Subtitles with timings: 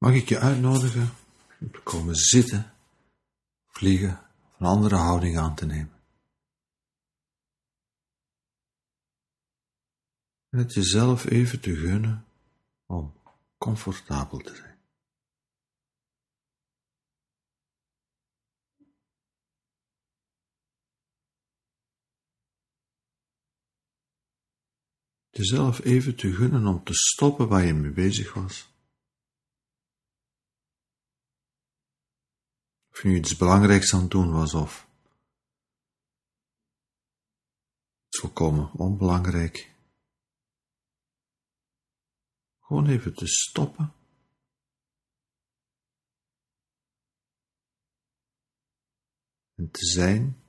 [0.00, 1.10] Mag ik je uitnodigen
[1.60, 2.74] om te komen zitten,
[3.66, 6.02] vliegen een andere houding aan te nemen?
[10.48, 12.26] En het jezelf even te gunnen
[12.86, 13.14] om
[13.58, 14.78] comfortabel te zijn.
[25.30, 28.68] Jezelf even te gunnen om te stoppen waar je mee bezig was.
[33.00, 34.88] Of nu iets belangrijks aan het doen was of
[38.06, 39.74] iets volkomen onbelangrijk.
[42.58, 43.92] Gewoon even te stoppen.
[49.54, 50.42] En te zijn.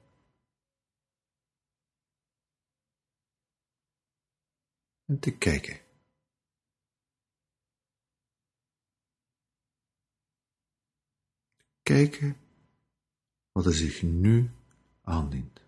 [5.06, 5.80] En te kijken.
[11.82, 12.51] Kijken
[13.52, 14.52] wat er zich nu
[15.02, 15.60] aandient.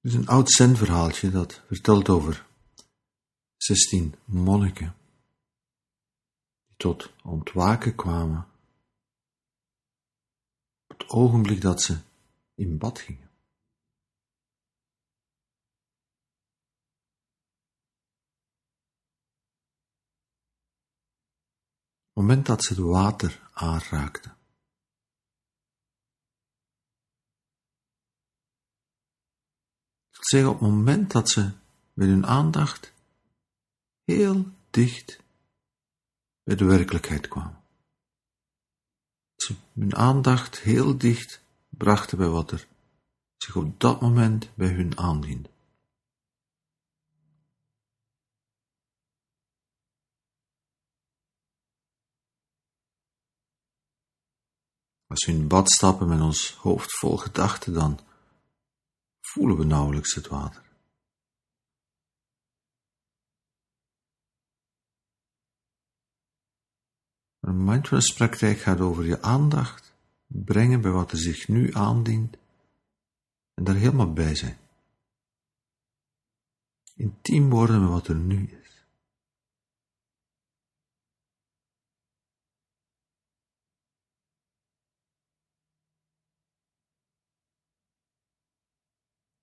[0.00, 2.46] Het is een oud zenverhaaltje dat vertelt over
[3.56, 4.94] 16 monniken
[6.66, 8.46] die tot ontwaken kwamen
[10.86, 11.98] op het ogenblik dat ze
[12.54, 13.31] in bad gingen.
[22.22, 24.36] Moment dat ze het water aanraakten.
[30.10, 31.52] Dat zeggen op het moment dat ze
[31.92, 32.92] met hun aandacht
[34.04, 35.20] heel dicht
[36.42, 37.62] bij de werkelijkheid kwamen.
[39.34, 42.68] Dat ze hun aandacht heel dicht brachten bij wat er
[43.36, 45.51] zich op dat moment bij hun aandiende.
[55.12, 57.98] Als we in bad stappen met ons hoofd vol gedachten, dan
[59.20, 60.62] voelen we nauwelijks het water.
[67.40, 69.94] Een mindfulness praktijk gaat over je aandacht
[70.26, 72.36] brengen bij wat er zich nu aandient
[73.54, 74.58] en daar helemaal bij zijn.
[76.94, 78.71] Intiem worden met wat er nu is.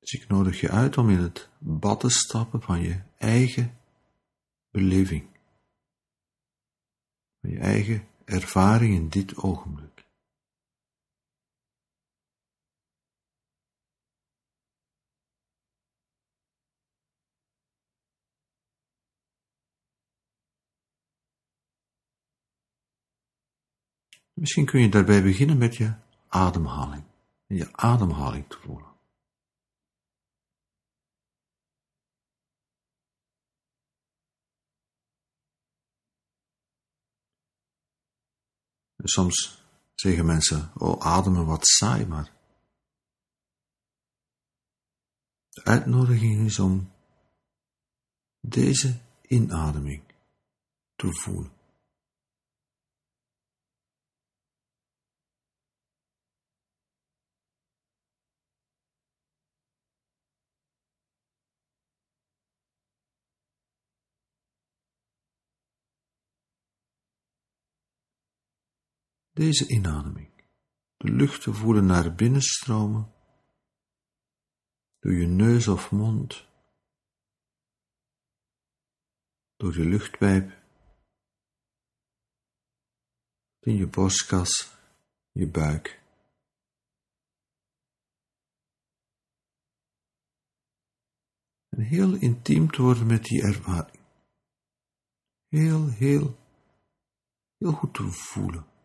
[0.10, 3.78] Dus ik nodig je uit om in het bad te stappen van je eigen
[4.72, 5.28] beleving.
[7.42, 10.06] Van je eigen ervaring in dit ogenblik.
[24.34, 25.94] Misschien kun je daarbij beginnen met je
[26.28, 27.04] ademhaling.
[27.48, 28.89] En je ademhaling te voelen.
[39.04, 39.64] Soms
[39.96, 42.32] zeggen mensen, oh ademen wat saai, maar
[45.50, 46.92] de uitnodiging is om
[48.40, 50.04] deze inademing
[50.96, 51.59] te voelen.
[69.40, 70.32] Deze inademing,
[70.98, 73.14] de lucht te voelen naar binnen stromen,
[75.00, 76.48] door je neus of mond,
[79.56, 80.64] door je luchtpijp,
[83.60, 84.78] in je borstkas,
[85.32, 86.02] je buik.
[91.70, 94.06] En heel intiem te worden met die ervaring.
[95.48, 96.38] Heel, heel,
[97.58, 98.78] heel goed te voelen.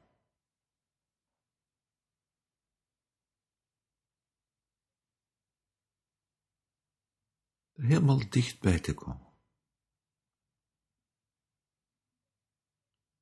[7.85, 9.33] Helemaal dichtbij te komen.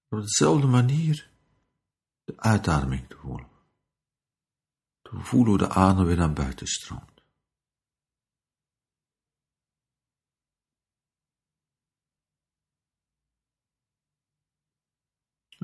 [0.09, 1.31] Op dezelfde manier
[2.25, 3.49] de uitademing te voelen.
[5.03, 7.12] Te voelen hoe de adem weer naar buiten stroomt.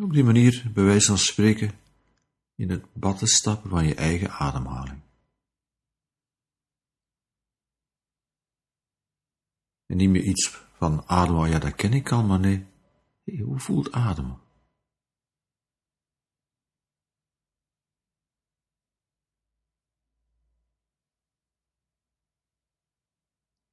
[0.02, 1.70] op die manier, bij wijze van spreken,
[2.54, 5.00] in het bad te stappen van je eigen ademhaling.
[9.88, 12.66] En niet meer iets van ademen, oh ja, dat ken ik al, maar nee.
[13.24, 14.40] Hoe voelt ademen?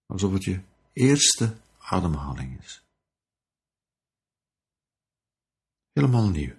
[0.05, 0.61] Alsof het je
[0.93, 2.83] eerste ademhaling is.
[5.91, 6.53] Helemaal nieuw.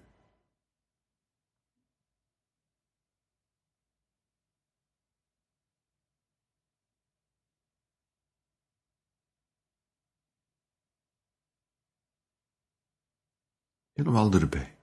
[13.96, 14.78] Helemaal erbij.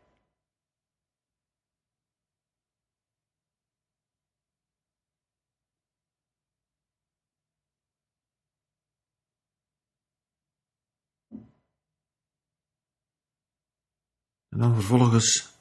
[14.49, 15.53] En dan vervolgens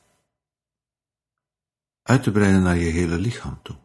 [2.02, 3.76] uit te breiden naar je hele lichaam toe.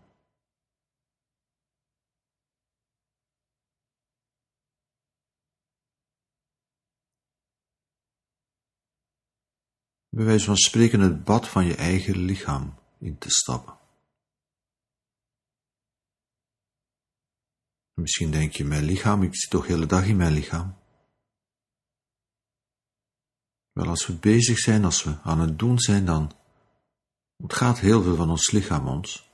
[10.18, 13.78] Bij wijze van spreken het bad van je eigen lichaam in te stappen.
[17.94, 20.78] Misschien denk je, mijn lichaam, ik zit toch de hele dag in mijn lichaam.
[23.72, 26.32] Wel, als we bezig zijn, als we aan het doen zijn, dan
[27.36, 29.32] ontgaat heel veel van ons lichaam ons.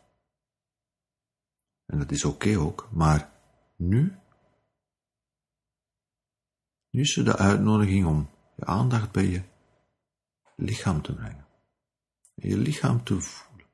[1.85, 3.31] En dat is oké ook, maar
[3.75, 4.17] nu,
[6.89, 9.51] nu is er de uitnodiging om je aandacht bij je
[10.55, 11.47] lichaam te brengen.
[12.33, 13.67] Je lichaam te voelen.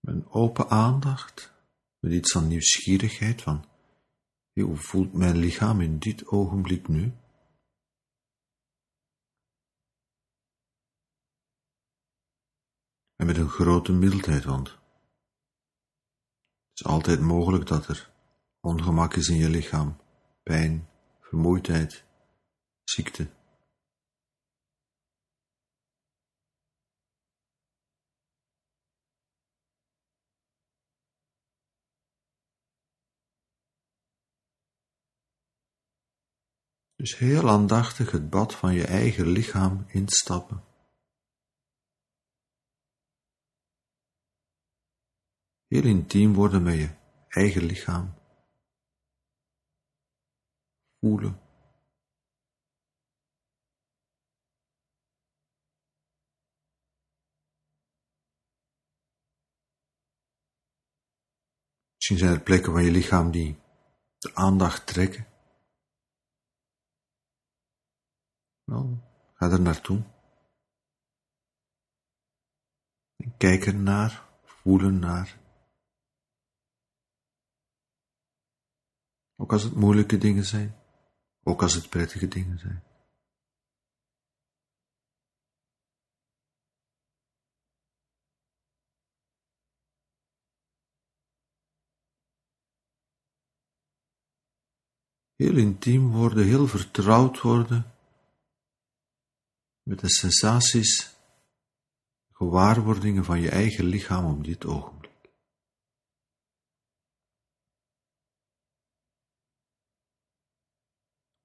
[0.00, 1.52] Met open aandacht,
[1.98, 3.64] met iets van nieuwsgierigheid, van
[4.52, 7.12] hoe voelt mijn lichaam in dit ogenblik nu?
[13.16, 14.79] En met een grote mildheid, want
[16.80, 18.10] is altijd mogelijk dat er
[18.60, 19.96] ongemak is in je lichaam,
[20.42, 20.88] pijn,
[21.20, 22.04] vermoeidheid,
[22.84, 23.28] ziekte.
[36.96, 40.69] Dus heel aandachtig het bad van je eigen lichaam instappen.
[45.70, 46.88] Heel intiem worden met je
[47.28, 48.14] eigen lichaam.
[51.00, 51.40] Voelen.
[61.94, 63.58] Misschien zijn er plekken van je lichaam die
[64.18, 65.26] de aandacht trekken.
[68.64, 68.98] Wel,
[69.34, 70.02] ga er naartoe.
[73.16, 75.39] En kijk er naar, voelen naar.
[79.40, 80.76] Ook als het moeilijke dingen zijn,
[81.42, 82.82] ook als het prettige dingen zijn.
[95.36, 97.94] Heel intiem worden, heel vertrouwd worden
[99.82, 101.16] met de sensaties,
[102.32, 104.99] gewaarwordingen van je eigen lichaam op dit ogenblik.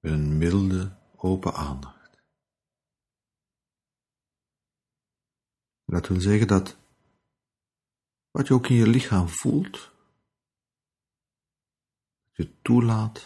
[0.06, 2.18] Een milde, open aandacht.
[5.84, 6.76] Dat wil zeggen dat
[8.30, 9.92] wat je ook in je lichaam voelt,
[12.24, 13.22] dat je toelaat, dat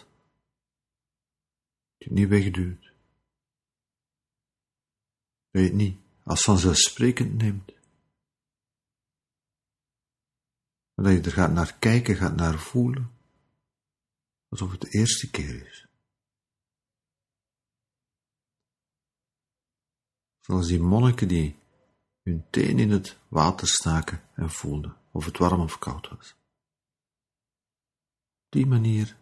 [1.97, 2.93] je het niet wegduwt,
[5.51, 7.71] dat je het niet als vanzelfsprekend neemt,
[10.93, 13.11] dat je er gaat naar kijken, gaat naar voelen,
[14.49, 15.90] alsof het de eerste keer is.
[20.41, 21.55] Zoals die monniken die
[22.23, 26.35] hun teen in het water staken en voelden of het warm of koud was.
[28.45, 29.17] Op die manier,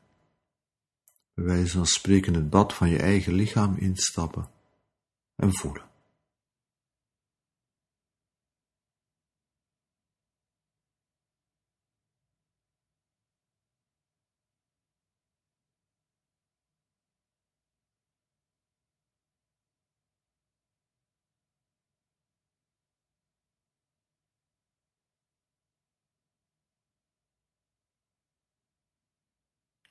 [1.34, 4.50] bij wijze van spreken, het bad van je eigen lichaam instappen
[5.36, 5.89] en voelen.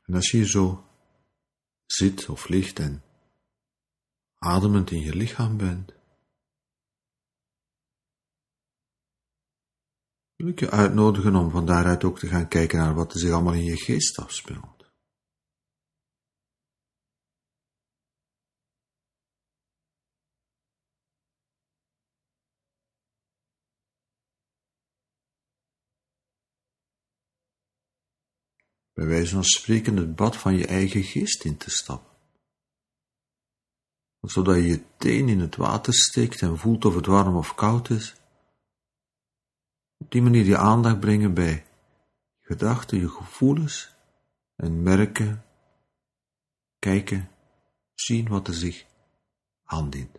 [0.09, 0.85] En als je zo
[1.87, 3.03] zit of ligt en
[4.39, 5.93] ademend in je lichaam bent,
[10.37, 13.33] wil ik je uitnodigen om van daaruit ook te gaan kijken naar wat er zich
[13.33, 14.78] allemaal in je geest afspeelt.
[28.99, 32.17] Bij wijze van spreken het bad van je eigen geest in te stappen.
[34.21, 37.91] Zodat je je teen in het water steekt en voelt of het warm of koud
[37.91, 38.15] is.
[39.97, 41.63] Op die manier je aandacht brengen bij je
[42.41, 43.95] gedachten, je gevoelens
[44.57, 45.45] en merken,
[46.79, 47.31] kijken,
[47.95, 48.87] zien wat er zich
[49.65, 50.19] aandient.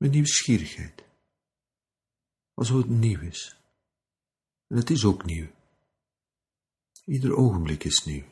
[0.00, 1.04] Met nieuwsgierigheid.
[2.54, 3.56] Alsof het nieuw is.
[4.66, 5.50] En het is ook nieuw.
[7.04, 8.24] Ieder ogenblik is nieuw.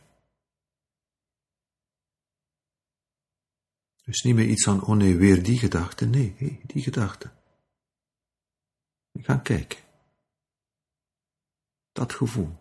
[4.05, 6.07] Dus niet meer iets van, oh nee, weer die gedachte.
[6.07, 7.31] Nee, die gedachte.
[9.13, 9.79] Ik ga kijken.
[11.93, 12.57] Dat gevoel.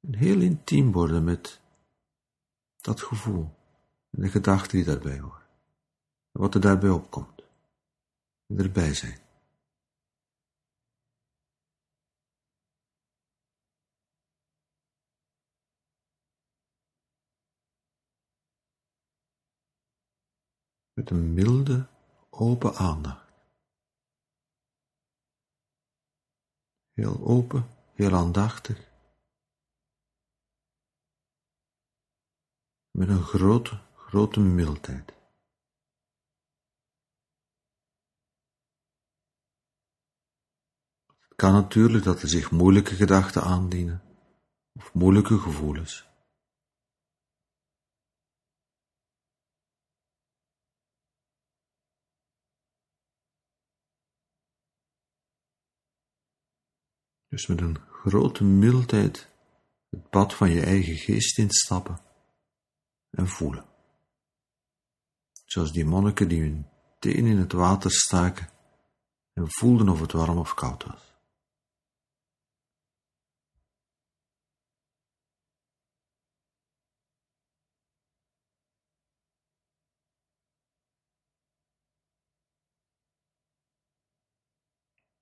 [0.00, 1.60] Heel intiem worden met
[2.76, 3.60] dat gevoel
[4.12, 5.46] de gedachten die daarbij horen.
[6.32, 7.42] En wat er daarbij opkomt.
[8.46, 9.20] En erbij zijn.
[20.92, 21.88] Met een milde,
[22.30, 23.32] open aandacht.
[26.92, 28.90] Heel open, heel aandachtig.
[32.90, 35.12] Met een grote, grote mildheid.
[41.06, 44.02] Het kan natuurlijk dat er zich moeilijke gedachten aandienen
[44.72, 46.08] of moeilijke gevoelens.
[57.28, 59.28] Dus met een grote mildheid
[59.90, 62.00] het bad van je eigen geest instappen
[63.10, 63.71] en voelen.
[65.52, 66.66] Zoals die monniken die hun
[66.98, 68.50] teen in het water staken
[69.32, 71.02] en voelden of het warm of koud was.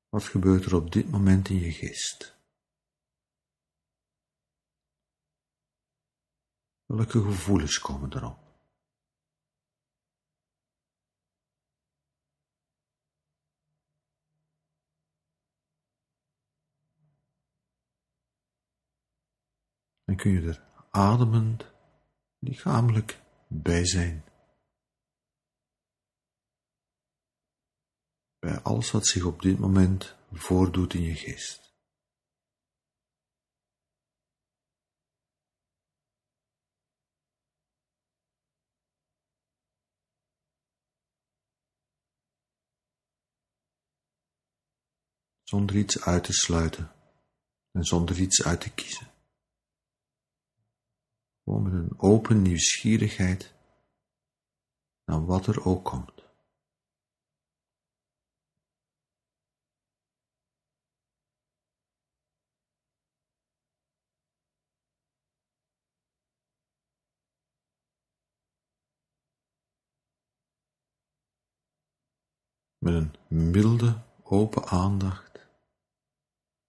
[0.09, 2.37] Wat gebeurt er op dit moment in je geest?
[6.87, 8.50] Welke gevoelens komen erop?
[20.21, 21.65] Kun je er ademend,
[22.39, 24.25] lichamelijk bij zijn.
[28.39, 31.75] Bij alles wat zich op dit moment voordoet in je geest.
[45.43, 46.93] Zonder iets uit te sluiten
[47.71, 49.11] en zonder iets uit te kiezen.
[51.59, 53.55] Met een open nieuwsgierigheid
[55.05, 56.25] naar wat er ook komt.
[72.79, 73.15] Met een
[73.51, 75.47] milde, open aandacht,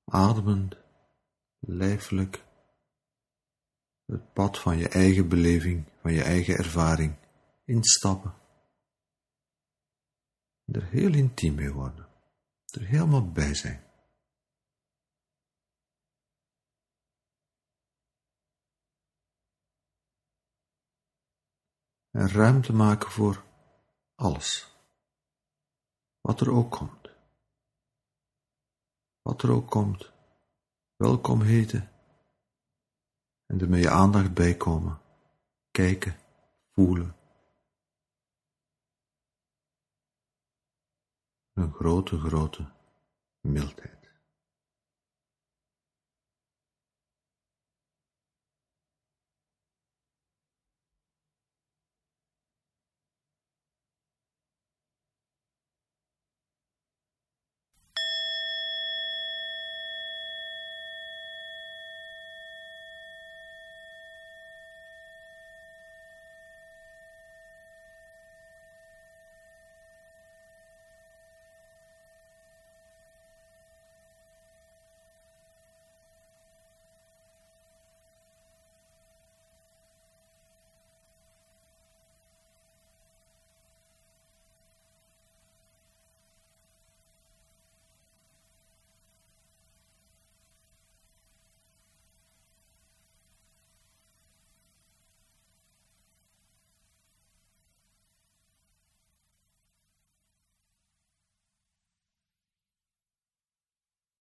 [0.06, 0.78] ademend,
[1.60, 2.50] lijfelijk
[4.12, 7.16] het pad van je eigen beleving, van je eigen ervaring
[7.66, 8.34] instappen.
[10.66, 12.08] Er heel intiem mee worden,
[12.66, 13.90] er helemaal bij zijn.
[22.12, 23.44] En ruimte maken voor
[24.16, 24.76] alles,
[26.22, 27.10] wat er ook komt.
[29.22, 30.12] Wat er ook komt,
[30.96, 31.92] welkom heten
[33.52, 35.00] en er met je aandacht bij komen,
[35.72, 36.16] kijken,
[36.72, 37.16] voelen.
[41.54, 42.66] Een grote, grote
[43.42, 44.01] mildheid.